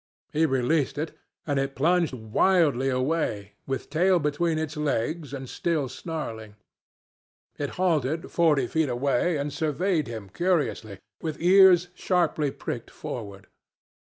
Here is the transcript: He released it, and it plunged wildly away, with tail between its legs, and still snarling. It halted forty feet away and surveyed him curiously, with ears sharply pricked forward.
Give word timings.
He 0.33 0.47
released 0.47 0.97
it, 0.97 1.15
and 1.45 1.59
it 1.59 1.75
plunged 1.75 2.15
wildly 2.15 2.89
away, 2.89 3.53
with 3.67 3.91
tail 3.91 4.17
between 4.17 4.57
its 4.57 4.75
legs, 4.75 5.31
and 5.31 5.47
still 5.47 5.87
snarling. 5.87 6.55
It 7.59 7.69
halted 7.77 8.31
forty 8.31 8.65
feet 8.65 8.89
away 8.89 9.37
and 9.37 9.53
surveyed 9.53 10.07
him 10.07 10.29
curiously, 10.29 10.97
with 11.21 11.39
ears 11.39 11.89
sharply 11.93 12.49
pricked 12.49 12.89
forward. 12.89 13.45